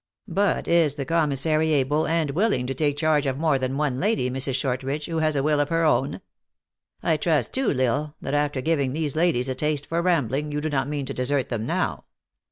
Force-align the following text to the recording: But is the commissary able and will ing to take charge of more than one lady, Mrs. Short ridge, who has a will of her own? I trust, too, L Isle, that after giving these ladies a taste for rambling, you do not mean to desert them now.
But 0.27 0.67
is 0.67 0.95
the 0.95 1.05
commissary 1.05 1.73
able 1.73 2.07
and 2.07 2.31
will 2.31 2.53
ing 2.53 2.65
to 2.65 2.73
take 2.73 2.97
charge 2.97 3.27
of 3.27 3.37
more 3.37 3.59
than 3.59 3.77
one 3.77 3.99
lady, 3.99 4.31
Mrs. 4.31 4.55
Short 4.55 4.81
ridge, 4.81 5.05
who 5.05 5.19
has 5.19 5.35
a 5.35 5.43
will 5.43 5.59
of 5.59 5.69
her 5.69 5.83
own? 5.83 6.21
I 7.03 7.17
trust, 7.17 7.53
too, 7.53 7.69
L 7.69 7.79
Isle, 7.79 8.15
that 8.19 8.33
after 8.33 8.61
giving 8.61 8.93
these 8.93 9.15
ladies 9.15 9.47
a 9.47 9.53
taste 9.53 9.85
for 9.85 10.01
rambling, 10.01 10.51
you 10.51 10.59
do 10.59 10.71
not 10.71 10.89
mean 10.89 11.05
to 11.05 11.13
desert 11.13 11.49
them 11.49 11.67
now. 11.67 12.05